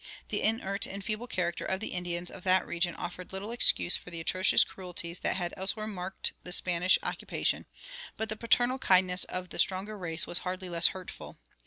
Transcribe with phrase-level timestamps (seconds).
[0.29, 4.09] The inert and feeble character of the Indians of that region offered little excuse for
[4.09, 7.67] the atrocious cruelties that had elsewhere marked the Spanish occupation;
[8.17, 11.37] but the paternal kindness of the stronger race was hardly less hurtful.